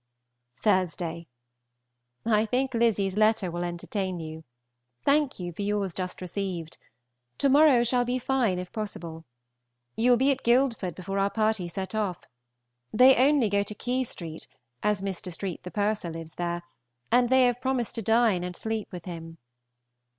[0.57, 1.27] Thursday.
[2.25, 4.43] I think Lizzy's letter will entertain you.
[5.03, 6.79] Thank you for yours just received.
[7.37, 9.25] To morrow shall be fine if possible.
[9.95, 12.23] You will be at Guildford before our party set off.
[12.91, 14.47] They only go to Key Street,
[14.81, 15.31] as Mr.
[15.31, 16.63] Street the Purser lives there,
[17.11, 19.37] and they have promised to dine and sleep with him.